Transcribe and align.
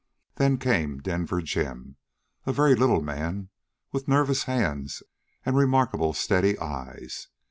Then 0.37 0.57
came 0.57 0.97
Denver 0.97 1.43
Jim, 1.43 1.95
a 2.47 2.51
very 2.51 2.73
little 2.73 3.03
man, 3.03 3.49
with 3.91 4.07
nervous 4.07 4.45
hands 4.45 5.03
and 5.45 5.55
remarkable 5.55 6.13
steady 6.13 6.57
eyes. 6.57 7.27